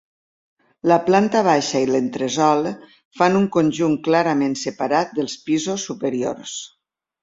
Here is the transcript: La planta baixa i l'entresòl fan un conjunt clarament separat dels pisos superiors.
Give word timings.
La 0.91 0.95
planta 1.09 1.41
baixa 1.47 1.81
i 1.83 1.91
l'entresòl 1.91 2.71
fan 3.21 3.39
un 3.43 3.47
conjunt 3.59 3.97
clarament 4.11 4.59
separat 4.67 5.17
dels 5.23 5.41
pisos 5.49 5.91
superiors. 5.93 6.61